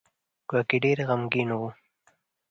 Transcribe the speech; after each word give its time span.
ګواکې 0.49 0.77
ډېر 0.83 0.97
غمګین 1.07 1.49
شو. 1.57 1.67